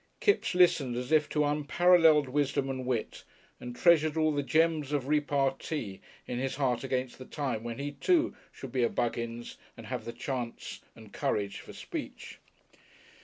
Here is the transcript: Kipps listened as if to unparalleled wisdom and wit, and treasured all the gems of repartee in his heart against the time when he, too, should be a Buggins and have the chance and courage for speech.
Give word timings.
Kipps 0.19 0.55
listened 0.55 0.95
as 0.95 1.11
if 1.11 1.29
to 1.29 1.45
unparalleled 1.45 2.27
wisdom 2.27 2.71
and 2.71 2.87
wit, 2.87 3.23
and 3.59 3.75
treasured 3.75 4.17
all 4.17 4.31
the 4.31 4.41
gems 4.41 4.91
of 4.91 5.07
repartee 5.07 6.01
in 6.25 6.39
his 6.39 6.55
heart 6.55 6.83
against 6.83 7.19
the 7.19 7.25
time 7.25 7.61
when 7.63 7.77
he, 7.77 7.91
too, 7.91 8.35
should 8.51 8.71
be 8.71 8.81
a 8.81 8.89
Buggins 8.89 9.57
and 9.77 9.85
have 9.85 10.05
the 10.05 10.11
chance 10.11 10.81
and 10.95 11.13
courage 11.13 11.59
for 11.59 11.71
speech. 11.73 12.39